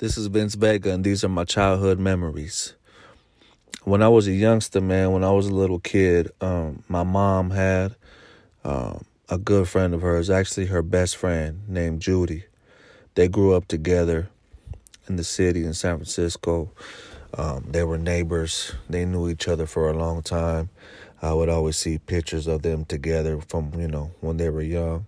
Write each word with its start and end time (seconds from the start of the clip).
This 0.00 0.16
is 0.16 0.28
Vince 0.28 0.54
Vega, 0.54 0.94
and 0.94 1.04
these 1.04 1.24
are 1.24 1.28
my 1.28 1.44
childhood 1.44 1.98
memories. 1.98 2.72
When 3.84 4.02
I 4.02 4.08
was 4.08 4.26
a 4.26 4.32
youngster, 4.32 4.80
man, 4.80 5.12
when 5.12 5.22
I 5.22 5.30
was 5.30 5.46
a 5.46 5.54
little 5.54 5.78
kid, 5.78 6.30
um, 6.40 6.82
my 6.88 7.02
mom 7.02 7.50
had 7.50 7.96
um, 8.64 9.04
a 9.28 9.36
good 9.36 9.68
friend 9.68 9.92
of 9.92 10.00
hers, 10.00 10.30
actually 10.30 10.64
her 10.68 10.80
best 10.80 11.18
friend, 11.18 11.68
named 11.68 12.00
Judy. 12.00 12.44
They 13.14 13.28
grew 13.28 13.52
up 13.52 13.68
together 13.68 14.30
in 15.06 15.16
the 15.16 15.22
city 15.22 15.66
in 15.66 15.74
San 15.74 15.96
Francisco. 15.96 16.72
Um, 17.34 17.66
they 17.68 17.84
were 17.84 17.98
neighbors. 17.98 18.72
They 18.88 19.04
knew 19.04 19.28
each 19.28 19.48
other 19.48 19.66
for 19.66 19.90
a 19.90 19.98
long 19.98 20.22
time. 20.22 20.70
I 21.20 21.34
would 21.34 21.50
always 21.50 21.76
see 21.76 21.98
pictures 21.98 22.46
of 22.46 22.62
them 22.62 22.86
together 22.86 23.38
from, 23.42 23.78
you 23.78 23.88
know, 23.88 24.12
when 24.20 24.38
they 24.38 24.48
were 24.48 24.62
young, 24.62 25.04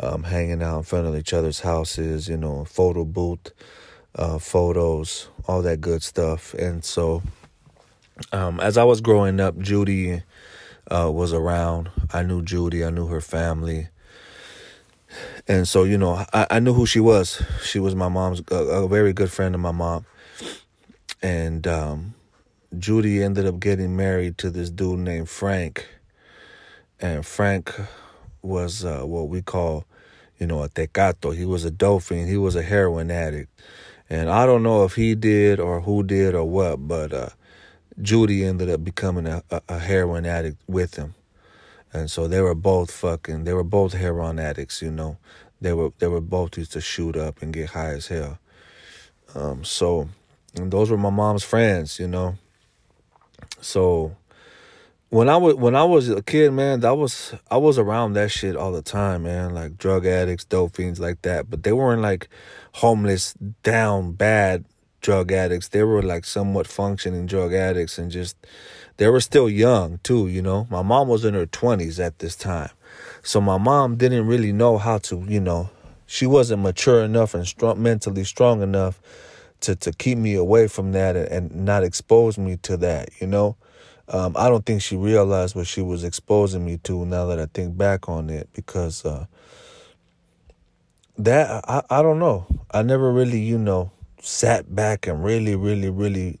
um, 0.00 0.22
hanging 0.22 0.62
out 0.62 0.78
in 0.78 0.84
front 0.84 1.06
of 1.06 1.14
each 1.14 1.34
other's 1.34 1.60
houses, 1.60 2.30
you 2.30 2.38
know, 2.38 2.64
photo 2.64 3.04
booth 3.04 3.52
uh, 4.16 4.38
photos, 4.38 5.28
all 5.46 5.62
that 5.62 5.80
good 5.80 6.02
stuff. 6.02 6.54
And 6.54 6.84
so, 6.84 7.22
um, 8.32 8.60
as 8.60 8.78
I 8.78 8.84
was 8.84 9.00
growing 9.00 9.40
up, 9.40 9.58
Judy 9.58 10.22
uh, 10.90 11.10
was 11.12 11.32
around. 11.32 11.90
I 12.12 12.22
knew 12.22 12.42
Judy. 12.42 12.84
I 12.84 12.90
knew 12.90 13.06
her 13.06 13.20
family. 13.20 13.88
And 15.46 15.68
so, 15.68 15.84
you 15.84 15.98
know, 15.98 16.24
I, 16.32 16.46
I 16.50 16.60
knew 16.60 16.72
who 16.72 16.86
she 16.86 17.00
was. 17.00 17.42
She 17.62 17.78
was 17.78 17.94
my 17.94 18.08
mom's 18.08 18.42
a, 18.50 18.54
a 18.54 18.88
very 18.88 19.12
good 19.12 19.30
friend 19.30 19.54
of 19.54 19.60
my 19.60 19.70
mom. 19.70 20.04
And 21.22 21.66
um, 21.66 22.14
Judy 22.78 23.22
ended 23.22 23.46
up 23.46 23.60
getting 23.60 23.96
married 23.96 24.38
to 24.38 24.50
this 24.50 24.70
dude 24.70 25.00
named 25.00 25.28
Frank. 25.28 25.86
And 27.00 27.24
Frank 27.24 27.74
was 28.42 28.84
uh, 28.84 29.02
what 29.02 29.28
we 29.28 29.42
call, 29.42 29.84
you 30.38 30.46
know, 30.46 30.62
a 30.62 30.68
tecato. 30.68 31.34
He 31.34 31.44
was 31.44 31.64
a 31.64 31.70
dolphin. 31.70 32.26
He 32.26 32.36
was 32.36 32.56
a 32.56 32.62
heroin 32.62 33.10
addict. 33.10 33.50
And 34.08 34.30
I 34.30 34.46
don't 34.46 34.62
know 34.62 34.84
if 34.84 34.94
he 34.94 35.14
did 35.14 35.58
or 35.58 35.80
who 35.80 36.02
did 36.02 36.34
or 36.34 36.44
what, 36.44 36.86
but 36.86 37.12
uh, 37.12 37.28
Judy 38.00 38.44
ended 38.44 38.70
up 38.70 38.84
becoming 38.84 39.26
a, 39.26 39.42
a, 39.68 39.78
heroin 39.78 40.26
addict 40.26 40.60
with 40.68 40.94
him. 40.94 41.14
And 41.92 42.10
so 42.10 42.28
they 42.28 42.40
were 42.40 42.54
both 42.54 42.90
fucking, 42.90 43.44
they 43.44 43.52
were 43.52 43.64
both 43.64 43.94
heroin 43.94 44.38
addicts, 44.38 44.82
you 44.82 44.90
know. 44.90 45.16
They 45.60 45.72
were 45.72 45.90
they 45.98 46.06
were 46.06 46.20
both 46.20 46.58
used 46.58 46.72
to 46.72 46.82
shoot 46.82 47.16
up 47.16 47.40
and 47.40 47.52
get 47.52 47.70
high 47.70 47.92
as 47.94 48.08
hell. 48.08 48.38
Um, 49.34 49.64
so 49.64 50.08
and 50.54 50.70
those 50.70 50.90
were 50.90 50.98
my 50.98 51.10
mom's 51.10 51.44
friends, 51.44 51.98
you 51.98 52.06
know. 52.06 52.36
So 53.60 54.16
when 55.10 55.28
I 55.28 55.36
was 55.36 55.54
when 55.54 55.76
I 55.76 55.84
was 55.84 56.08
a 56.08 56.22
kid, 56.22 56.52
man, 56.52 56.80
that 56.80 56.96
was 56.96 57.34
I 57.50 57.56
was 57.56 57.78
around 57.78 58.14
that 58.14 58.30
shit 58.30 58.56
all 58.56 58.72
the 58.72 58.82
time, 58.82 59.22
man. 59.22 59.54
Like 59.54 59.78
drug 59.78 60.04
addicts, 60.06 60.44
dope 60.44 60.76
fiends, 60.76 60.98
like 60.98 61.22
that. 61.22 61.48
But 61.48 61.62
they 61.62 61.72
weren't 61.72 62.02
like 62.02 62.28
homeless, 62.72 63.34
down, 63.62 64.12
bad 64.12 64.64
drug 65.00 65.30
addicts. 65.30 65.68
They 65.68 65.84
were 65.84 66.02
like 66.02 66.24
somewhat 66.24 66.66
functioning 66.66 67.26
drug 67.26 67.54
addicts, 67.54 67.98
and 67.98 68.10
just 68.10 68.36
they 68.96 69.08
were 69.08 69.20
still 69.20 69.48
young 69.48 70.00
too. 70.02 70.26
You 70.26 70.42
know, 70.42 70.66
my 70.70 70.82
mom 70.82 71.08
was 71.08 71.24
in 71.24 71.34
her 71.34 71.46
twenties 71.46 72.00
at 72.00 72.18
this 72.18 72.34
time, 72.34 72.70
so 73.22 73.40
my 73.40 73.58
mom 73.58 73.96
didn't 73.96 74.26
really 74.26 74.52
know 74.52 74.76
how 74.76 74.98
to. 74.98 75.24
You 75.28 75.40
know, 75.40 75.70
she 76.06 76.26
wasn't 76.26 76.62
mature 76.62 77.04
enough 77.04 77.32
and 77.32 77.46
strong, 77.46 77.80
mentally 77.80 78.24
strong 78.24 78.60
enough 78.60 79.00
to 79.60 79.76
to 79.76 79.92
keep 79.92 80.18
me 80.18 80.34
away 80.34 80.66
from 80.66 80.90
that 80.92 81.14
and, 81.14 81.28
and 81.28 81.64
not 81.64 81.84
expose 81.84 82.38
me 82.38 82.56
to 82.62 82.76
that. 82.78 83.10
You 83.20 83.28
know 83.28 83.56
um, 84.08 84.34
I 84.36 84.48
don't 84.48 84.64
think 84.64 84.82
she 84.82 84.96
realized 84.96 85.56
what 85.56 85.66
she 85.66 85.82
was 85.82 86.04
exposing 86.04 86.64
me 86.64 86.78
to 86.84 87.04
now 87.04 87.26
that 87.26 87.40
I 87.40 87.46
think 87.46 87.76
back 87.76 88.08
on 88.08 88.30
it 88.30 88.48
because 88.52 89.04
uh, 89.04 89.26
that 91.18 91.64
I, 91.68 91.82
I 91.90 92.02
don't 92.02 92.18
know. 92.18 92.46
I 92.70 92.82
never 92.82 93.12
really, 93.12 93.40
you 93.40 93.58
know, 93.58 93.90
sat 94.20 94.74
back 94.74 95.06
and 95.06 95.24
really, 95.24 95.56
really, 95.56 95.90
really 95.90 96.38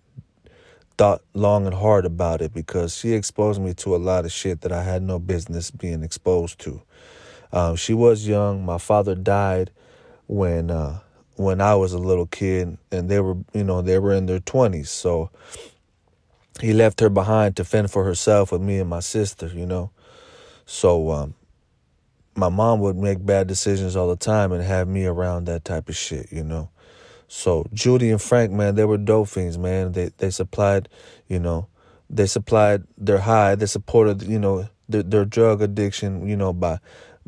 thought 0.96 1.22
long 1.34 1.66
and 1.66 1.74
hard 1.74 2.06
about 2.06 2.40
it 2.40 2.54
because 2.54 2.96
she 2.96 3.12
exposed 3.12 3.60
me 3.60 3.74
to 3.74 3.94
a 3.94 3.98
lot 3.98 4.24
of 4.24 4.32
shit 4.32 4.62
that 4.62 4.72
I 4.72 4.82
had 4.82 5.02
no 5.02 5.18
business 5.18 5.70
being 5.70 6.02
exposed 6.02 6.58
to. 6.60 6.82
Um, 7.52 7.76
she 7.76 7.94
was 7.94 8.26
young. 8.26 8.64
My 8.64 8.78
father 8.78 9.14
died 9.14 9.70
when 10.26 10.70
uh, 10.70 11.00
when 11.36 11.60
I 11.60 11.74
was 11.74 11.92
a 11.92 11.98
little 11.98 12.26
kid, 12.26 12.78
and 12.90 13.08
they 13.08 13.20
were, 13.20 13.36
you 13.52 13.64
know, 13.64 13.82
they 13.82 13.98
were 13.98 14.12
in 14.12 14.26
their 14.26 14.40
twenties. 14.40 14.90
So 14.90 15.30
he 16.60 16.72
left 16.72 17.00
her 17.00 17.08
behind 17.08 17.56
to 17.56 17.64
fend 17.64 17.90
for 17.90 18.04
herself 18.04 18.52
with 18.52 18.62
me 18.62 18.78
and 18.78 18.88
my 18.88 19.00
sister, 19.00 19.48
you 19.48 19.66
know. 19.66 19.90
So 20.64 21.10
um, 21.10 21.34
my 22.34 22.48
mom 22.48 22.80
would 22.80 22.96
make 22.96 23.24
bad 23.24 23.46
decisions 23.46 23.96
all 23.96 24.08
the 24.08 24.16
time 24.16 24.52
and 24.52 24.62
have 24.62 24.88
me 24.88 25.06
around 25.06 25.46
that 25.46 25.64
type 25.64 25.88
of 25.88 25.96
shit, 25.96 26.32
you 26.32 26.44
know. 26.44 26.70
So 27.28 27.66
Judy 27.72 28.10
and 28.10 28.22
Frank, 28.22 28.52
man, 28.52 28.74
they 28.74 28.84
were 28.84 28.98
dope 28.98 29.28
fiends, 29.28 29.58
man. 29.58 29.92
They 29.92 30.10
they 30.18 30.30
supplied, 30.30 30.88
you 31.26 31.38
know, 31.40 31.66
they 32.08 32.26
supplied 32.26 32.84
their 32.96 33.18
high. 33.18 33.54
They 33.56 33.66
supported, 33.66 34.22
you 34.22 34.38
know, 34.38 34.68
their, 34.88 35.02
their 35.02 35.24
drug 35.24 35.60
addiction, 35.60 36.28
you 36.28 36.36
know, 36.36 36.52
by 36.52 36.78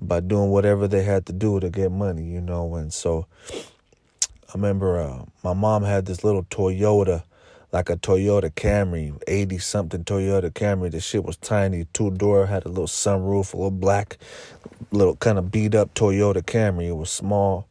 by 0.00 0.20
doing 0.20 0.50
whatever 0.50 0.86
they 0.86 1.02
had 1.02 1.26
to 1.26 1.32
do 1.32 1.58
to 1.58 1.70
get 1.70 1.90
money, 1.90 2.24
you 2.24 2.40
know. 2.40 2.76
And 2.76 2.92
so 2.92 3.26
I 3.52 4.52
remember 4.54 5.00
uh, 5.00 5.24
my 5.42 5.52
mom 5.52 5.82
had 5.82 6.06
this 6.06 6.22
little 6.22 6.44
Toyota 6.44 7.24
like 7.72 7.90
a 7.90 7.96
Toyota 7.96 8.50
Camry, 8.50 9.20
80 9.26 9.58
something 9.58 10.04
Toyota 10.04 10.50
Camry. 10.50 10.90
The 10.90 11.00
shit 11.00 11.24
was 11.24 11.36
tiny, 11.36 11.86
two 11.92 12.10
door, 12.10 12.46
had 12.46 12.64
a 12.64 12.68
little 12.68 12.86
sunroof, 12.86 13.52
a 13.52 13.56
little 13.56 13.70
black, 13.70 14.18
little 14.90 15.16
kind 15.16 15.38
of 15.38 15.50
beat 15.50 15.74
up 15.74 15.94
Toyota 15.94 16.42
Camry. 16.42 16.88
It 16.88 16.96
was 16.96 17.10
small. 17.10 17.68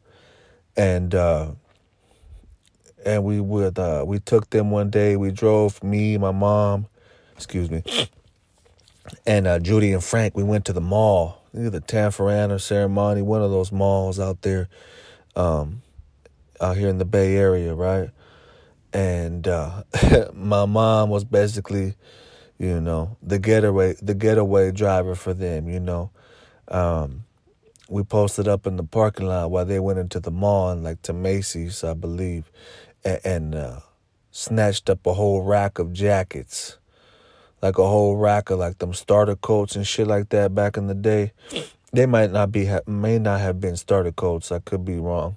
And 0.76 1.14
uh 1.14 1.52
and 3.04 3.24
we 3.24 3.40
would 3.40 3.78
uh 3.78 4.04
we 4.06 4.20
took 4.20 4.50
them 4.50 4.70
one 4.70 4.90
day, 4.90 5.16
we 5.16 5.32
drove 5.32 5.82
me, 5.82 6.16
my 6.16 6.30
mom, 6.30 6.86
excuse 7.34 7.70
me, 7.70 7.82
and 9.26 9.46
uh 9.48 9.58
Judy 9.58 9.92
and 9.92 10.04
Frank, 10.04 10.36
we 10.36 10.44
went 10.44 10.64
to 10.66 10.72
the 10.72 10.80
mall. 10.80 11.42
Either 11.54 11.70
the 11.70 11.80
Tanforan 11.80 12.50
or 12.50 12.56
Serramonte, 12.56 13.22
one 13.22 13.42
of 13.42 13.50
those 13.50 13.72
malls 13.72 14.20
out 14.20 14.42
there, 14.42 14.68
um, 15.34 15.82
out 16.60 16.76
here 16.76 16.88
in 16.88 16.98
the 16.98 17.06
Bay 17.06 17.36
Area, 17.36 17.74
right? 17.74 18.10
And 18.92 19.46
uh, 19.46 19.82
my 20.32 20.66
mom 20.66 21.10
was 21.10 21.24
basically, 21.24 21.94
you 22.58 22.80
know, 22.80 23.16
the 23.22 23.38
getaway 23.38 23.94
the 24.00 24.14
getaway 24.14 24.72
driver 24.72 25.14
for 25.14 25.34
them. 25.34 25.68
You 25.68 25.80
know, 25.80 26.10
um, 26.68 27.24
we 27.88 28.02
posted 28.02 28.48
up 28.48 28.66
in 28.66 28.76
the 28.76 28.84
parking 28.84 29.26
lot 29.26 29.50
while 29.50 29.64
they 29.64 29.80
went 29.80 29.98
into 29.98 30.20
the 30.20 30.30
mall 30.30 30.70
and 30.70 30.82
like 30.82 31.02
to 31.02 31.12
Macy's, 31.12 31.84
I 31.84 31.94
believe, 31.94 32.50
and, 33.04 33.20
and 33.24 33.54
uh, 33.54 33.80
snatched 34.30 34.90
up 34.90 35.06
a 35.06 35.14
whole 35.14 35.42
rack 35.42 35.78
of 35.78 35.92
jackets, 35.92 36.78
like 37.62 37.78
a 37.78 37.86
whole 37.86 38.16
rack 38.16 38.50
of 38.50 38.58
like 38.58 38.78
them 38.78 38.94
starter 38.94 39.36
coats 39.36 39.76
and 39.76 39.86
shit 39.86 40.06
like 40.06 40.30
that 40.30 40.54
back 40.54 40.76
in 40.76 40.86
the 40.86 40.94
day. 40.94 41.32
They 41.92 42.04
might 42.04 42.32
not 42.32 42.52
be 42.52 42.70
may 42.86 43.18
not 43.18 43.40
have 43.40 43.60
been 43.60 43.76
starter 43.76 44.12
coats. 44.12 44.52
I 44.52 44.58
could 44.58 44.84
be 44.84 44.98
wrong, 44.98 45.36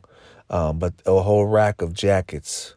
um, 0.49 0.79
but 0.79 0.93
a 1.05 1.21
whole 1.21 1.45
rack 1.45 1.81
of 1.81 1.93
jackets 1.93 2.75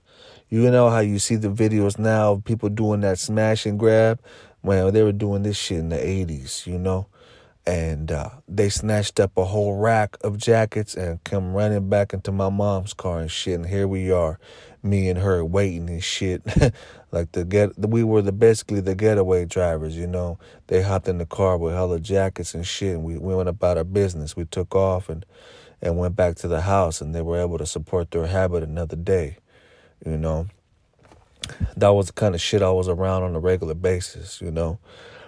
you 0.48 0.70
know 0.70 0.90
how 0.90 1.00
you 1.00 1.18
see 1.18 1.36
the 1.36 1.48
videos 1.48 1.98
now 1.98 2.32
of 2.32 2.44
people 2.44 2.68
doing 2.68 3.00
that 3.00 3.18
smash 3.18 3.66
and 3.66 3.78
grab? 3.78 4.20
Well, 4.62 4.92
they 4.92 5.02
were 5.02 5.12
doing 5.12 5.42
this 5.42 5.56
shit 5.56 5.78
in 5.78 5.88
the 5.88 5.96
80s, 5.96 6.66
you 6.66 6.78
know? 6.78 7.06
And 7.66 8.12
uh, 8.12 8.28
they 8.46 8.68
snatched 8.68 9.20
up 9.20 9.36
a 9.36 9.44
whole 9.44 9.74
rack 9.74 10.16
of 10.22 10.36
jackets 10.36 10.94
and 10.94 11.22
come 11.24 11.54
running 11.54 11.88
back 11.88 12.12
into 12.12 12.30
my 12.30 12.50
mom's 12.50 12.92
car 12.92 13.20
and 13.20 13.30
shit. 13.30 13.54
And 13.54 13.66
here 13.66 13.88
we 13.88 14.12
are, 14.12 14.38
me 14.82 15.08
and 15.08 15.18
her 15.18 15.44
waiting 15.44 15.88
and 15.88 16.04
shit. 16.04 16.42
like 17.10 17.32
the 17.32 17.44
get, 17.44 17.78
we 17.78 18.04
were 18.04 18.20
the 18.20 18.32
basically 18.32 18.80
the 18.80 18.94
getaway 18.94 19.46
drivers, 19.46 19.96
you 19.96 20.06
know. 20.06 20.38
They 20.66 20.82
hopped 20.82 21.08
in 21.08 21.18
the 21.18 21.26
car 21.26 21.56
with 21.56 21.72
hella 21.72 22.00
jackets 22.00 22.54
and 22.54 22.66
shit, 22.66 22.94
and 22.94 23.04
we, 23.04 23.16
we 23.16 23.34
went 23.34 23.48
about 23.48 23.78
our 23.78 23.84
business. 23.84 24.36
We 24.36 24.44
took 24.44 24.74
off 24.74 25.08
and 25.08 25.24
and 25.80 25.98
went 25.98 26.16
back 26.16 26.36
to 26.36 26.48
the 26.48 26.62
house, 26.62 27.00
and 27.00 27.14
they 27.14 27.20
were 27.22 27.38
able 27.40 27.58
to 27.58 27.66
support 27.66 28.10
their 28.10 28.26
habit 28.26 28.62
another 28.62 28.96
day. 28.96 29.36
You 30.04 30.16
know, 30.16 30.46
that 31.76 31.90
was 31.90 32.06
the 32.06 32.12
kind 32.12 32.34
of 32.34 32.40
shit 32.40 32.62
I 32.62 32.70
was 32.70 32.88
around 32.88 33.22
on 33.22 33.34
a 33.34 33.40
regular 33.40 33.74
basis. 33.74 34.40
You 34.40 34.50
know, 34.50 34.78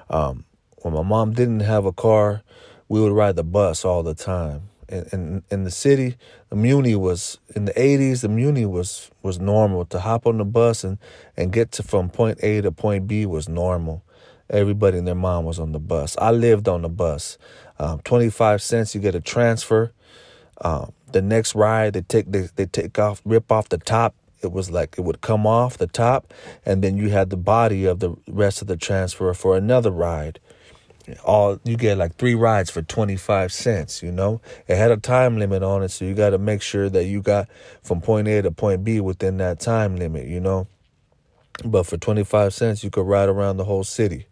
um, 0.08 0.44
when 0.82 0.94
my 0.94 1.02
mom 1.02 1.32
didn't 1.32 1.60
have 1.60 1.84
a 1.84 1.92
car, 1.92 2.42
we 2.88 3.00
would 3.00 3.12
ride 3.12 3.36
the 3.36 3.44
bus 3.44 3.84
all 3.84 4.02
the 4.02 4.14
time. 4.14 4.68
In, 4.88 5.04
in, 5.12 5.42
in 5.50 5.64
the 5.64 5.70
city, 5.72 6.16
the 6.48 6.54
Muni 6.54 6.94
was 6.94 7.38
in 7.56 7.64
the 7.64 7.80
eighties. 7.80 8.20
The 8.20 8.28
Muni 8.28 8.64
was 8.64 9.10
was 9.22 9.40
normal 9.40 9.84
to 9.86 9.98
hop 9.98 10.26
on 10.26 10.38
the 10.38 10.44
bus 10.44 10.84
and 10.84 10.98
and 11.36 11.52
get 11.52 11.72
to 11.72 11.82
from 11.82 12.08
point 12.08 12.38
A 12.42 12.60
to 12.60 12.70
point 12.70 13.08
B 13.08 13.26
was 13.26 13.48
normal. 13.48 14.04
Everybody 14.48 14.98
and 14.98 15.08
their 15.08 15.16
mom 15.16 15.44
was 15.44 15.58
on 15.58 15.72
the 15.72 15.80
bus. 15.80 16.16
I 16.18 16.30
lived 16.30 16.68
on 16.68 16.82
the 16.82 16.88
bus. 16.88 17.36
Um, 17.80 18.00
Twenty 18.04 18.30
five 18.30 18.62
cents, 18.62 18.94
you 18.94 19.00
get 19.00 19.16
a 19.16 19.20
transfer. 19.20 19.92
Um, 20.60 20.92
the 21.10 21.20
next 21.20 21.56
ride, 21.56 21.94
they 21.94 22.02
take 22.02 22.30
they, 22.30 22.48
they 22.54 22.66
take 22.66 22.96
off, 22.96 23.20
rip 23.24 23.50
off 23.50 23.68
the 23.68 23.78
top, 23.78 24.14
it 24.42 24.52
was 24.52 24.70
like 24.70 24.96
it 24.98 25.02
would 25.02 25.20
come 25.20 25.46
off 25.46 25.78
the 25.78 25.86
top 25.86 26.32
and 26.64 26.82
then 26.82 26.96
you 26.96 27.10
had 27.10 27.30
the 27.30 27.36
body 27.36 27.84
of 27.84 28.00
the 28.00 28.14
rest 28.28 28.60
of 28.60 28.68
the 28.68 28.76
transfer 28.76 29.32
for 29.34 29.56
another 29.56 29.90
ride. 29.90 30.40
All 31.24 31.60
you 31.64 31.76
get 31.76 31.98
like 31.98 32.16
three 32.16 32.34
rides 32.34 32.70
for 32.70 32.82
25 32.82 33.52
cents 33.52 34.02
you 34.02 34.10
know? 34.12 34.40
It 34.66 34.76
had 34.76 34.90
a 34.90 34.96
time 34.96 35.38
limit 35.38 35.62
on 35.62 35.82
it 35.82 35.90
so 35.90 36.04
you 36.04 36.14
got 36.14 36.30
to 36.30 36.38
make 36.38 36.62
sure 36.62 36.88
that 36.90 37.04
you 37.04 37.22
got 37.22 37.48
from 37.82 38.00
point 38.00 38.28
a 38.28 38.42
to 38.42 38.50
point 38.50 38.84
b 38.84 39.00
within 39.00 39.36
that 39.38 39.60
time 39.60 39.96
limit 39.96 40.26
you 40.26 40.40
know? 40.40 40.66
But 41.64 41.86
for 41.86 41.96
25 41.96 42.52
cents 42.52 42.84
you 42.84 42.90
could 42.90 43.06
ride 43.06 43.28
around 43.28 43.56
the 43.56 43.64
whole 43.64 43.84
city. 43.84 44.26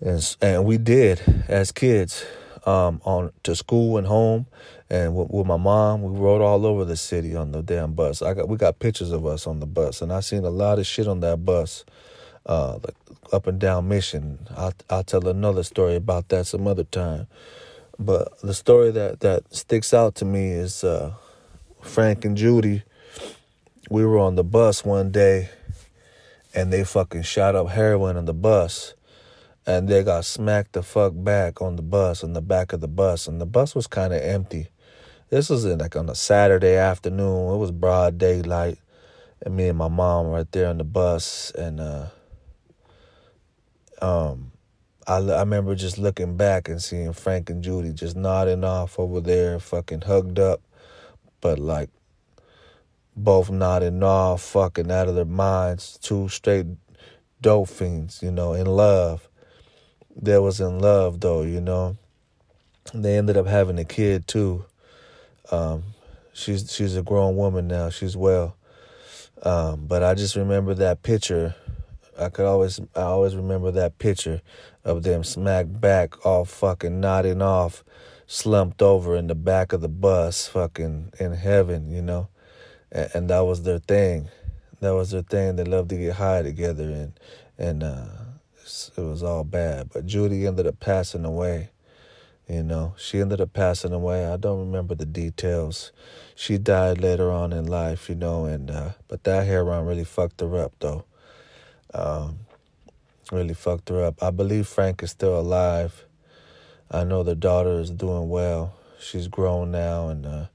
And 0.00 0.36
and 0.40 0.64
we 0.64 0.78
did 0.78 1.44
as 1.48 1.72
kids 1.72 2.24
um, 2.64 3.00
on 3.04 3.32
to 3.42 3.56
school 3.56 3.98
and 3.98 4.06
home 4.06 4.46
and 4.88 5.16
with, 5.16 5.30
with, 5.30 5.46
my 5.46 5.56
mom 5.56 6.02
we 6.02 6.18
rode 6.18 6.40
all 6.40 6.64
over 6.64 6.84
the 6.84 6.96
city 6.96 7.34
on 7.34 7.52
the 7.52 7.62
damn 7.62 7.92
bus 7.92 8.22
i 8.22 8.34
got 8.34 8.48
we 8.48 8.56
got 8.56 8.78
pictures 8.78 9.10
of 9.10 9.26
us 9.26 9.46
on 9.46 9.58
the 9.60 9.66
bus 9.66 10.00
and 10.00 10.12
i 10.12 10.20
seen 10.20 10.44
a 10.44 10.50
lot 10.50 10.78
of 10.78 10.86
shit 10.86 11.08
on 11.08 11.20
that 11.20 11.44
bus 11.44 11.84
uh, 12.46 12.74
like 12.74 12.96
up 13.32 13.46
and 13.46 13.58
down 13.58 13.88
mission. 13.88 14.38
I'll, 14.56 14.74
I'll 14.90 15.04
tell 15.04 15.26
another 15.26 15.62
story 15.62 15.96
about 15.96 16.28
that 16.28 16.46
some 16.46 16.66
other 16.66 16.84
time. 16.84 17.26
But 17.98 18.40
the 18.40 18.54
story 18.54 18.90
that, 18.92 19.20
that 19.20 19.54
sticks 19.54 19.94
out 19.94 20.14
to 20.16 20.24
me 20.24 20.50
is 20.50 20.84
uh, 20.84 21.14
Frank 21.80 22.24
and 22.24 22.36
Judy. 22.36 22.82
We 23.90 24.04
were 24.04 24.18
on 24.18 24.36
the 24.36 24.44
bus 24.44 24.84
one 24.84 25.10
day 25.10 25.50
and 26.54 26.72
they 26.72 26.84
fucking 26.84 27.22
shot 27.22 27.54
up 27.54 27.68
heroin 27.68 28.16
on 28.16 28.26
the 28.26 28.34
bus 28.34 28.94
and 29.66 29.88
they 29.88 30.02
got 30.02 30.24
smacked 30.24 30.72
the 30.72 30.82
fuck 30.82 31.12
back 31.14 31.62
on 31.62 31.76
the 31.76 31.82
bus, 31.82 32.24
on 32.24 32.32
the 32.32 32.42
back 32.42 32.72
of 32.72 32.80
the 32.80 32.88
bus. 32.88 33.26
And 33.26 33.40
the 33.40 33.46
bus 33.46 33.74
was 33.74 33.86
kind 33.86 34.12
of 34.12 34.20
empty. 34.20 34.68
This 35.30 35.48
was 35.48 35.64
in 35.64 35.78
like 35.78 35.96
on 35.96 36.08
a 36.08 36.14
Saturday 36.14 36.76
afternoon. 36.76 37.54
It 37.54 37.58
was 37.58 37.70
broad 37.70 38.18
daylight. 38.18 38.78
And 39.44 39.56
me 39.56 39.68
and 39.68 39.78
my 39.78 39.88
mom 39.88 40.26
right 40.26 40.50
there 40.52 40.68
on 40.68 40.78
the 40.78 40.84
bus. 40.84 41.52
And, 41.52 41.80
uh, 41.80 42.06
um, 44.00 44.52
I, 45.06 45.16
I 45.16 45.40
remember 45.40 45.74
just 45.74 45.98
looking 45.98 46.36
back 46.36 46.68
and 46.68 46.82
seeing 46.82 47.12
Frank 47.12 47.50
and 47.50 47.62
Judy 47.62 47.92
just 47.92 48.16
nodding 48.16 48.64
off 48.64 48.98
over 48.98 49.20
there, 49.20 49.58
fucking 49.58 50.02
hugged 50.02 50.38
up, 50.38 50.60
but 51.40 51.58
like 51.58 51.90
both 53.16 53.50
nodding 53.50 54.02
off, 54.02 54.42
fucking 54.42 54.90
out 54.90 55.08
of 55.08 55.14
their 55.14 55.24
minds, 55.24 55.98
two 56.00 56.28
straight 56.28 56.66
dope 57.40 57.68
fiends, 57.68 58.22
you 58.22 58.30
know, 58.30 58.52
in 58.52 58.66
love. 58.66 59.28
They 60.16 60.38
was 60.38 60.60
in 60.60 60.78
love 60.78 61.20
though, 61.20 61.42
you 61.42 61.60
know. 61.60 61.96
They 62.92 63.16
ended 63.16 63.36
up 63.36 63.46
having 63.46 63.78
a 63.78 63.84
kid 63.84 64.26
too. 64.26 64.64
Um, 65.50 65.84
she's 66.32 66.72
she's 66.72 66.96
a 66.96 67.02
grown 67.02 67.36
woman 67.36 67.68
now. 67.68 67.90
She's 67.90 68.16
well. 68.16 68.56
Um, 69.42 69.86
but 69.86 70.02
I 70.02 70.14
just 70.14 70.36
remember 70.36 70.74
that 70.74 71.02
picture 71.02 71.54
I 72.18 72.28
could 72.28 72.44
always 72.44 72.80
I 72.94 73.02
always 73.02 73.34
remember 73.34 73.70
that 73.72 73.98
picture 73.98 74.42
of 74.84 75.02
them 75.02 75.24
smacked 75.24 75.80
back, 75.80 76.24
all 76.26 76.44
fucking 76.44 77.00
nodding 77.00 77.40
off, 77.40 77.84
slumped 78.26 78.82
over 78.82 79.16
in 79.16 79.28
the 79.28 79.34
back 79.34 79.72
of 79.72 79.80
the 79.80 79.88
bus, 79.88 80.46
fucking 80.46 81.12
in 81.18 81.32
heaven, 81.32 81.90
you 81.90 82.02
know, 82.02 82.28
and, 82.90 83.10
and 83.14 83.30
that 83.30 83.40
was 83.40 83.62
their 83.62 83.78
thing. 83.78 84.28
That 84.80 84.94
was 84.94 85.10
their 85.10 85.22
thing. 85.22 85.56
They 85.56 85.64
loved 85.64 85.88
to 85.90 85.96
get 85.96 86.16
high 86.16 86.42
together, 86.42 86.84
and 86.84 87.12
and 87.58 87.82
uh, 87.82 88.06
it 88.96 89.00
was 89.00 89.22
all 89.22 89.44
bad. 89.44 89.90
But 89.92 90.06
Judy 90.06 90.46
ended 90.46 90.66
up 90.66 90.80
passing 90.80 91.24
away. 91.24 91.70
You 92.48 92.62
know, 92.62 92.94
she 92.98 93.20
ended 93.20 93.40
up 93.40 93.52
passing 93.52 93.92
away. 93.92 94.26
I 94.26 94.36
don't 94.36 94.58
remember 94.58 94.94
the 94.94 95.06
details. 95.06 95.92
She 96.34 96.58
died 96.58 97.00
later 97.00 97.30
on 97.30 97.52
in 97.52 97.66
life, 97.66 98.08
you 98.08 98.14
know, 98.14 98.44
and 98.44 98.70
uh, 98.70 98.90
but 99.08 99.24
that 99.24 99.46
hair 99.46 99.64
heroin 99.64 99.86
really 99.86 100.04
fucked 100.04 100.40
her 100.40 100.56
up 100.58 100.72
though. 100.80 101.04
Um, 101.94 102.40
really 103.30 103.54
fucked 103.54 103.88
her 103.88 104.02
up. 104.04 104.22
I 104.22 104.30
believe 104.30 104.66
Frank 104.66 105.02
is 105.02 105.10
still 105.10 105.38
alive. 105.38 106.04
I 106.90 107.04
know 107.04 107.22
the 107.22 107.34
daughter 107.34 107.80
is 107.80 107.90
doing 107.90 108.28
well. 108.28 108.74
She's 109.00 109.28
grown 109.28 109.70
now, 109.70 110.08
and 110.08 110.26
uh, 110.26 110.46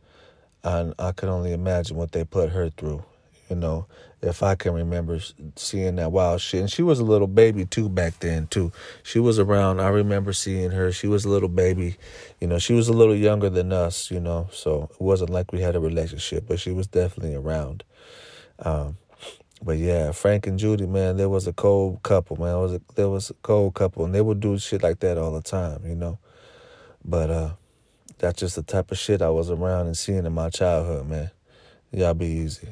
I 0.63 0.91
I 0.99 1.11
can 1.13 1.29
only 1.29 1.53
imagine 1.53 1.97
what 1.97 2.11
they 2.11 2.23
put 2.23 2.51
her 2.51 2.69
through. 2.69 3.03
You 3.49 3.55
know, 3.55 3.87
if 4.21 4.43
I 4.43 4.55
can 4.55 4.73
remember 4.73 5.19
seeing 5.55 5.95
that 5.97 6.11
wild 6.11 6.41
shit, 6.41 6.61
and 6.61 6.71
she 6.71 6.81
was 6.81 6.99
a 6.99 7.03
little 7.03 7.27
baby 7.27 7.65
too 7.65 7.87
back 7.87 8.19
then 8.19 8.47
too. 8.47 8.71
She 9.03 9.19
was 9.19 9.39
around. 9.39 9.79
I 9.79 9.87
remember 9.87 10.33
seeing 10.33 10.71
her. 10.71 10.91
She 10.91 11.07
was 11.07 11.23
a 11.23 11.29
little 11.29 11.49
baby. 11.49 11.97
You 12.41 12.47
know, 12.47 12.59
she 12.59 12.73
was 12.73 12.89
a 12.89 12.93
little 12.93 13.15
younger 13.15 13.49
than 13.49 13.71
us. 13.71 14.11
You 14.11 14.19
know, 14.19 14.49
so 14.51 14.89
it 14.91 15.01
wasn't 15.01 15.29
like 15.29 15.51
we 15.51 15.61
had 15.61 15.75
a 15.75 15.79
relationship, 15.79 16.45
but 16.47 16.59
she 16.59 16.71
was 16.71 16.87
definitely 16.87 17.35
around. 17.35 17.83
Um, 18.59 18.97
but 19.61 19.77
yeah, 19.77 20.11
Frank 20.11 20.45
and 20.45 20.59
Judy, 20.59 20.85
man, 20.85 21.17
there 21.17 21.29
was 21.29 21.47
a 21.47 21.53
cold 21.53 22.03
couple, 22.03 22.37
man. 22.37 22.55
It 22.55 22.59
was 22.59 22.73
a, 22.73 22.81
there 22.95 23.09
was 23.09 23.29
a 23.29 23.33
cold 23.35 23.73
couple, 23.73 24.05
and 24.05 24.13
they 24.13 24.21
would 24.21 24.39
do 24.39 24.57
shit 24.59 24.83
like 24.83 24.99
that 24.99 25.17
all 25.17 25.31
the 25.31 25.41
time, 25.41 25.81
you 25.85 25.95
know. 25.95 26.19
But 27.03 27.29
uh, 27.29 27.49
that's 28.19 28.39
just 28.39 28.55
the 28.55 28.63
type 28.63 28.91
of 28.91 28.97
shit 28.97 29.21
I 29.21 29.29
was 29.29 29.49
around 29.49 29.87
and 29.87 29.97
seeing 29.97 30.25
in 30.25 30.33
my 30.33 30.49
childhood, 30.49 31.07
man. 31.07 31.31
Y'all 31.91 32.13
be 32.13 32.27
easy. 32.27 32.67